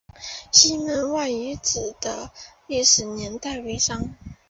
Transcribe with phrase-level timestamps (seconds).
[0.51, 2.31] 西门外遗址的
[2.65, 4.15] 历史年代为商。